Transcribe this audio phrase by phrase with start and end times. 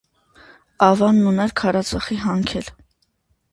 [0.85, 2.75] Ավանն ուներ քարածխի հանքեր։